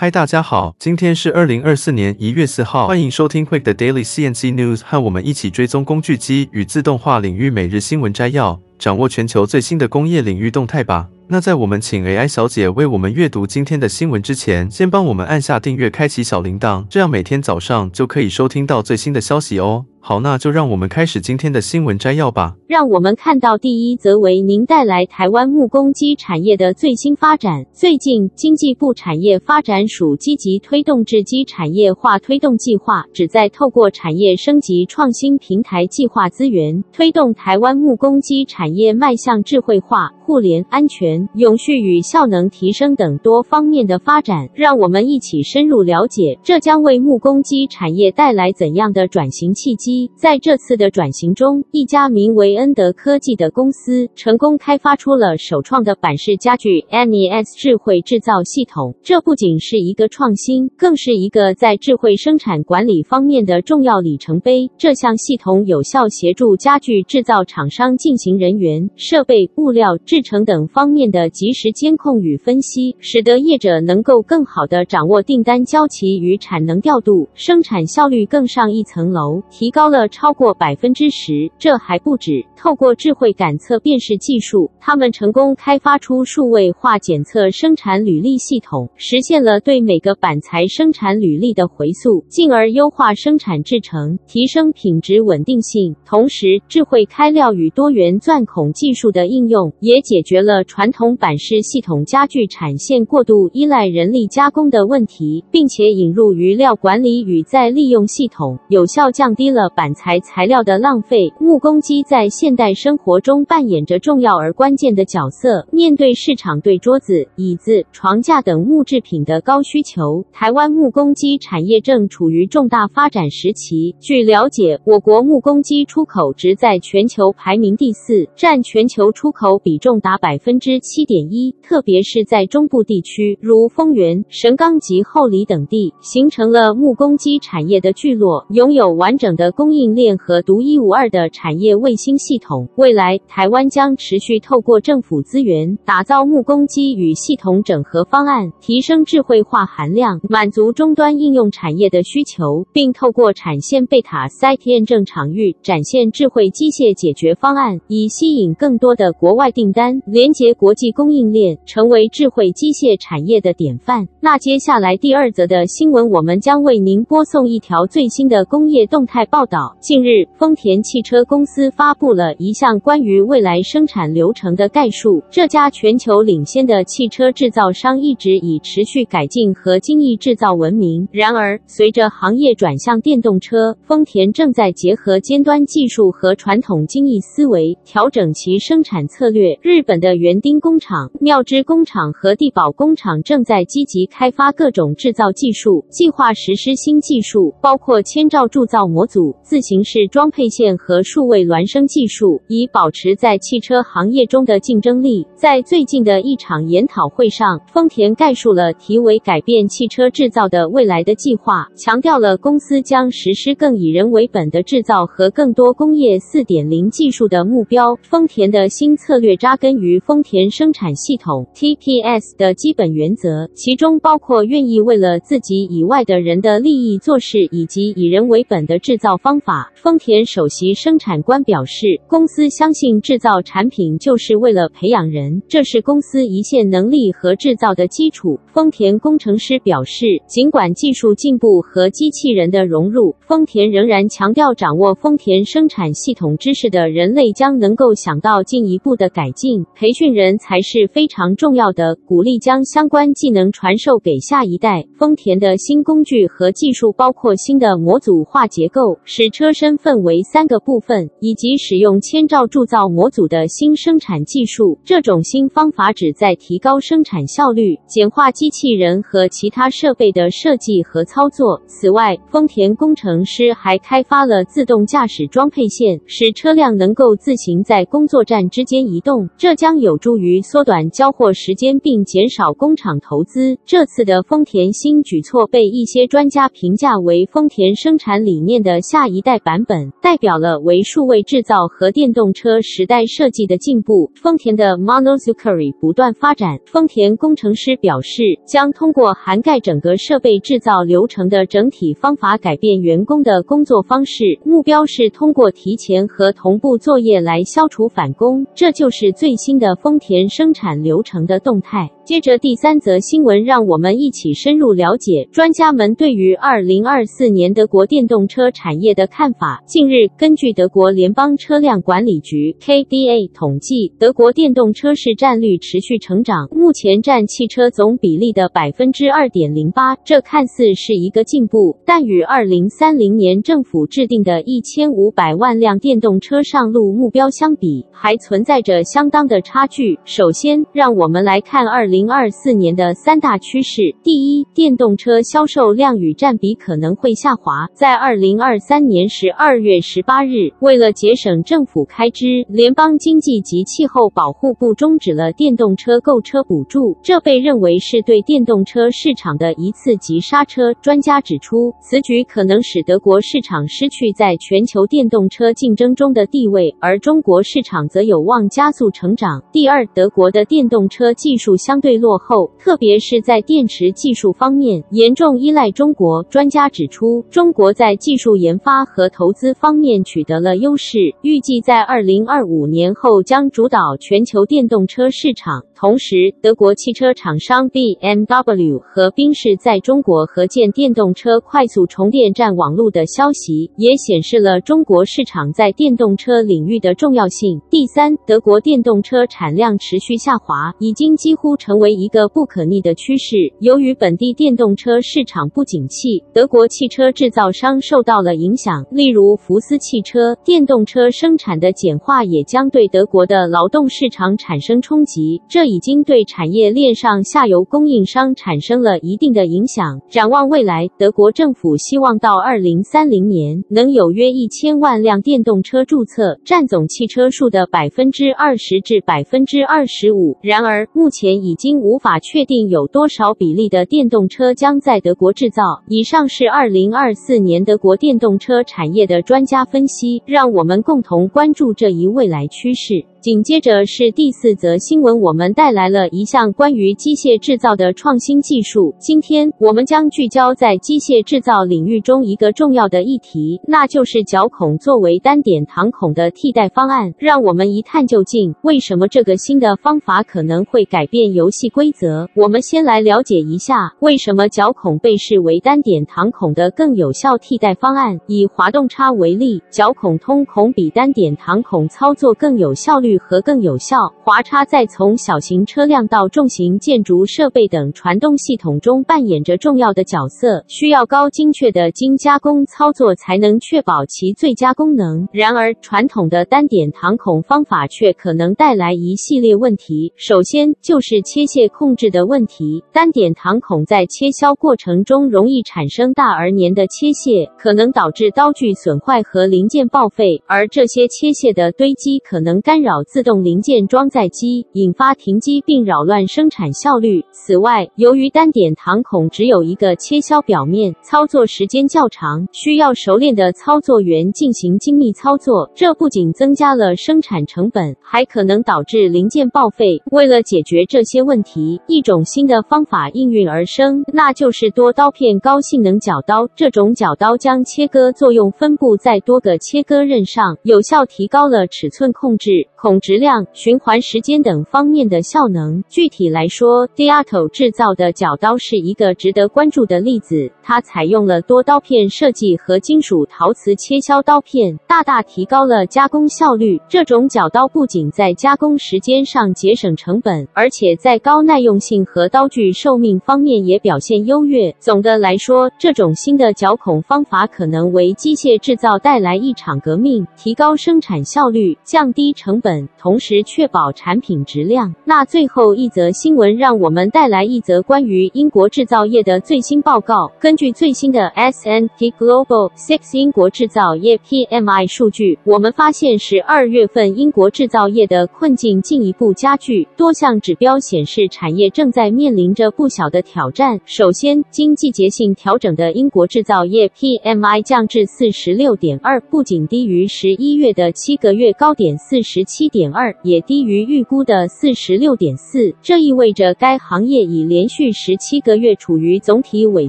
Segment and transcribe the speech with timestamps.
[0.00, 11.08] 嗨，大家好，今天是二零二四年一月四号，欢迎收听 Quick 的 Daily CNC News，和我们一起追踪工具机与自动化领域每日新闻摘要，掌握全球最新的工业领域动态吧。
[11.30, 19.84] 那在我们请 AI 小姐为我们阅读今天的新闻之前，先帮我们按下订阅，开启小铃铛，这样每天早上就可以收听到最新的消息哦。
[20.00, 22.54] 好，那就让我们开始今天的新闻摘要吧。
[22.66, 27.66] 让我们看到第一则为您带来台湾木工机产业的最新发展。
[27.74, 44.48] 最近，经济部产业发展署积极推动智机产业化推动计划，旨在透过产业升级创新平台计划资源，推动台湾木工机产业迈向智慧化、互联、安全、永续与效能提升等多方面的发展。
[44.54, 50.10] 让我们一起深入了解，这将为木工机产业带来怎样的转型契机。
[50.16, 58.94] 在这次的转型中，一家名为恩德科技的公司成功开发出了首创的板式家具 NES 智慧制造系统。
[59.02, 64.70] 这不仅是一个创新，更是一个在智慧生产管理方面的重要里程碑。
[64.76, 82.44] 这项系统有效协助家具制造厂商进行人员、设备、物料、制程等方面的及时监控与分析，使得业者能够更好地掌握订单交期与产能调度，生产效率更上一层楼，提高了超过百分之十，这还不止。
[82.56, 95.94] 透过智慧感测辨识技术，他们成功开发出数位化检测生产履历系统，实现了对每个板材生产履历的回溯，进而优化生产制程，提升品质稳定性。
[96.04, 111.32] 同时，智慧开料与多元钻孔技术的应用，也解决了传统板式系统家具产线过度依赖人力加工的问题，并且引入余料管理与再利用系统，有效降低了板材材料的浪费。
[111.38, 115.66] 木工机在现代生活中扮演着重要而关键的角色。
[115.70, 123.94] 面对市场对桌子、椅子、床架等木制品的高需求，台湾木工机产业正处于重大发展时期。
[124.00, 131.54] 据了解，我国木工机出口值在全球排名第四，占全球出口比重达百分之七点一。
[131.62, 142.68] 特别是在中部地区，如丰原、神冈及后里等地，形成了木工机产业的聚落，拥有完整的供应链和独一无二的产业卫星系统。
[142.76, 164.06] 未来，台湾将持续透过政府资源，打造木工机与系统整合方案，提升智慧化含量，满足终端应用产业的需求，并透过产线贝塔 Site 验证场域，展现智慧机械解决方案，以吸引更多的国外订单，连接国国际供应链，成为智慧机械产业的典范。
[164.20, 169.74] 那接下来第二则的新闻，我们将为您播送一条最新的工业动态报道。
[169.80, 175.22] 近日，丰田汽车公司发布了一项关于未来生产流程的概述。
[175.30, 181.08] 这家全球领先的汽车制造商一直以持续改进和精益制造闻名。
[181.10, 189.58] 然而，随着行业转向电动车，丰田正在结合尖端技术和传统精益思维，调整其生产策略。
[189.62, 205.26] 日本的园丁工厂、妙之工厂和地保工厂正在积极开发各种制造技术，计划实施新技术，包括千兆铸造模组、自行式装配线和数位孪生技术，以保持在汽车行业中的竞争力。
[205.34, 217.96] 在最近的一场研讨会上，丰田概述了题为“改变汽车制造的未来”的计划，强调了公司将实施更以人为本的制造和更多工业4.0技术的目标。
[218.02, 229.72] 丰田的新策略扎根于丰田生产系统 TPS 的基本原则，其中包括愿意为了自己以外的人的利益做事，以及以人为本的制造方法。
[229.74, 238.38] 丰田首席生产官表示，公司相信制造产品就是为了培养人，这是公司一线能力和制造的基础。
[238.52, 249.64] 丰田工程师表示，尽管技术进步和机器人的融入，丰田仍然强调掌握丰田生产系统知识的人类将能够想到进一步的改进。
[249.74, 254.86] 培训人才是非常重要的，鼓励将相关技能传授给下一代。
[254.96, 264.78] 丰田的新工具和技术包括新的模组化结构，使车身分为三个部分，以及使用千兆铸造模组的新生产技术。
[264.84, 271.60] 这种新方法旨在提高生产效率，简化机器人和其他设备的设计和操作。
[271.66, 283.56] 此外，丰田工程师还开发了自动驾驶装配线，使车辆能够自行在工作站之间移动，这将有助于于缩短交货时间并减少工厂投资。
[283.64, 294.10] 这次的丰田新举措被一些专家评价为丰田生产理念的下一代版本，代表了为数位制造和电动车时代设计的进步。
[294.14, 296.58] 丰田的 Monozukuri 不断发展。
[296.66, 308.44] 丰田工程师表示，将通过涵盖整个设备制造流程的整体方法改变员工的工作方式，目标是通过提前和同步作业来消除返工。
[308.54, 311.92] 这就是最新的丰田人生产流程的动态。
[312.08, 319.62] 接着第三则新闻，让我们一起深入了解专家们对于二零二四年德国电动车产业的看法。
[319.66, 329.94] 近日，根据德国联邦车辆管理局 KDA 统计，德国电动车市占率持续成长，目前占汽车总比例的百分之二点零八。
[329.96, 339.98] 这看似是一个进步，但与二零三零年政府制定的一千五百万辆电动车上路目标相比，还存在着相当的差距。
[340.06, 341.97] 首先，让我们来看二零。
[341.98, 347.66] 零二四年的三大趋势：第一，电动车销售量与占比可能会下滑。
[347.74, 360.72] 在二零二三年十二月十八日，为了节省政府开支，联邦经济及气候保护部终止了电动车购车补助，这被认为是对电动车市场的一次急刹车。
[360.74, 369.42] 专家指出，此举可能使德国市场失去在全球电动车竞争中的地位，而中国市场则有望加速成长。
[369.50, 376.22] 第二，德国的电动车技术相对最落后，特别是在电池技术方面，严重依赖中国。
[376.24, 385.64] 专家指出，中国在技术研发和投资方面取得了优势，预计在二零二五年后将主导全球电动车市场。
[385.74, 397.62] 同时，德国汽车厂商 BMW 和宾士在中国合建电动车快速充电站网络的消息，也显示了中国市场在电动车领域的重要性。
[397.70, 403.36] 第三，德国电动车产量持续下滑，已经几乎成为一个不可逆的趋势。
[403.60, 410.36] 由于本地电动车市场不景气，德国汽车制造商受到了影响，例如福斯汽车。
[410.44, 415.40] 电动车生产的简化也将对德国的劳动市场产生冲击。
[415.48, 420.00] 这已经对产业链上下游供应商产生了一定的影响。
[420.08, 430.36] 展望未来，德国政府希望到二零三零年能有约一千万辆电动车注册，占总汽车数的百分之二十至百分之二十五。
[430.42, 435.62] 然而，目前已经无法确定有多少比例的电动车将在德国制造。
[435.88, 443.04] 以上是二零二四年德国电动车产业的专家分析，让我们共同关注这一未来趋势。
[443.20, 448.94] 紧接着是第四则新闻，我们带来了一项关于机械制造的创新技术。
[449.00, 457.12] 今天我们将聚焦在机械制造领域中一个重要的议题，那就是脚孔作为单点膛孔的替代方案。
[457.18, 462.28] 让我们一探究竟，为什么这个新的方法可能会改变游戏规则？
[462.36, 468.20] 我们先来了解一下，为什么脚孔被视为单点膛孔的更有效替代方案。
[468.28, 473.08] 以滑动叉为例，脚孔通孔比单点膛孔操作更有效率。
[473.18, 473.96] 和更有效。
[474.22, 485.26] 滑叉在从小型车辆到重型建筑设备等传动系统中扮演着重要的角色，需要高精确的精加工操作才能确保其最佳功能。
[485.32, 490.12] 然而，传统的单点膛孔方法却可能带来一系列问题。
[490.16, 502.97] 首先就是切屑控制的问题，单点膛孔在切削过程中容易产生大而粘的切屑，可能导致刀具损坏和零件报废，而这些切屑的堆积可能干扰。
[503.04, 507.24] 自动零件装载机引发停机并扰乱生产效率。
[507.32, 520.02] 此外，由于单点膛孔只有一个切削表面，操作时间较长，需要熟练的操作员进行精密操作，这不仅增加了生产成本，还可能导致零件报废。
[520.10, 526.48] 为了解决这些问题，一种新的方法应运而生，那就是多刀片高性能绞刀。
[526.54, 532.68] 这种绞刀将切割作用分布在多个切割刃上，有效提高了尺寸控制。
[532.88, 535.84] 总质量、循环时间等方面的效能。
[535.90, 540.50] 具体来说，Diato 制造的绞刀是一个值得关注的例子。
[540.62, 546.80] 它采用了多刀片设计和金属陶瓷切削刀片，大大提高了加工效率。
[546.88, 554.74] 这种绞刀不仅在加工时间上节省成本，而且在高耐用性和刀具寿命方面也表现优越。
[554.80, 562.77] 总的来说，这种新的绞孔方法可能为机械制造带来一场革命，提高生产效率，降低成本。
[562.98, 564.94] 同时确保产品质量。
[565.04, 570.30] 那最后一则新闻，让我们带来一则关于英国制造业的最新报告。
[570.38, 583.80] 根据最新的 S N P Global Six 英国制造业 PMI 数据，我们发现十二月份英国制造业的困境进一步加剧，多项指标显示产业正在面临着不小的挑战。
[583.84, 595.74] 首先，经季节性调整的英国制造业 PMI 降至四十六点二，不仅低于十一月的七个月高点四十七点二，也低于预估的四十六点四。
[595.82, 599.88] 这意味着该行业已连续十七个月处于总体萎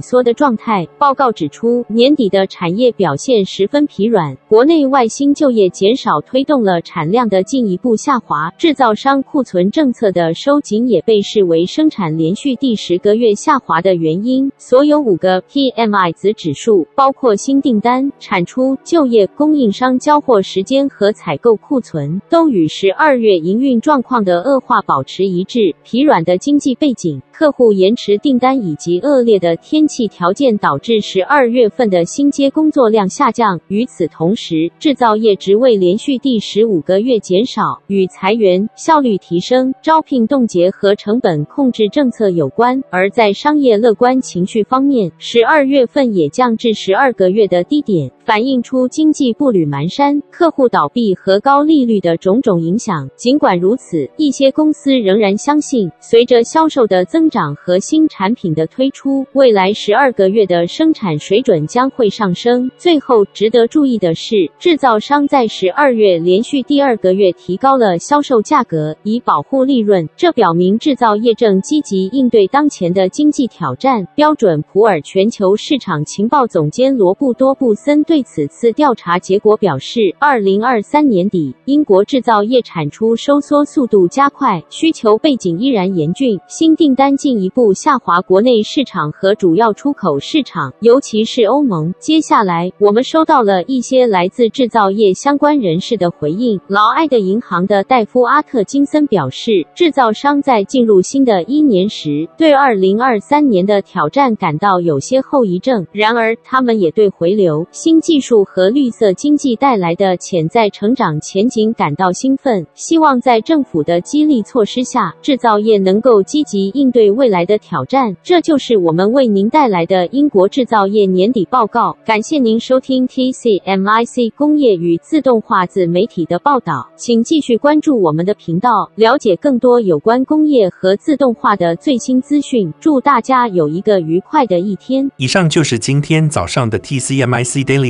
[0.00, 0.86] 缩的状态。
[0.98, 14.50] 报告指出，年底的产业表现十分疲软，国内外新就业减少推动了产量的进一步下滑，制造商库存政策的收紧也被视为生产连续第十个月下滑的原因。
[14.56, 25.74] 所有五个 PMI 子指数，包括新订单、产出、就业、供应商交货时间和采购库存，都与十二月营运状况的恶化保持一致。
[25.82, 27.20] 疲软的经济背景。
[27.32, 33.58] 客户延迟订单以及恶劣的天气条件导致十二月份的新接工作量下降。
[33.68, 42.84] 与此同时，制造业职位连续第十五个月减少，与裁员、效率提升、招聘冻结和成本控制政策有关。
[42.90, 48.12] 而在商业乐观情绪方面，十二月份也降至十二个月的低点。
[48.24, 53.08] 反映出经济步履蹒跚、客户倒闭和高利率的种种影响。
[53.16, 62.70] 尽管如此，一些公司仍然相信，随着销售的增长和新产品的推出，未来十二个月的生产水准将会上升。
[62.76, 70.08] 最后，值得注意的是，制造商在十二月连续第二个月提高了销售价格，以保护利润。
[70.16, 74.06] 这表明制造业正积极应对当前的经济挑战。
[74.14, 91.94] 标准普尔全球市场情报总监罗布多布森对此次调查结果表示，二零二三年底，英国制造业产出收缩速度加快，需求背景依然严峻，新订单进一步下滑国内市场和主要出口市场，尤其是欧盟。
[92.00, 96.60] 接下来，我们收到了一些来自制造业相关人士的回应。
[96.66, 105.86] 劳埃德银行的戴夫阿特金森表示，制造商在进入新的一年时，对二零二三年的挑战感到有些后遗症。
[105.92, 118.16] 然而，他们也对回流新技术和绿色经济带来的潜在成长前景感到兴奋，希望在政府的激励措施下，制造业能够积极应对未来的挑战。
[118.22, 121.96] 这就是我们为您带来的英国制造业年底报告。
[122.04, 132.72] 感谢您收听 TCMIC 工业与自动化自媒体的报道，请继续关注我们的频道，了解更多有关工业和自动化的最新资讯。
[132.80, 135.10] 祝大家有一个愉快的一天。
[135.16, 137.89] 以上就是今天早上的 TCMIC Daily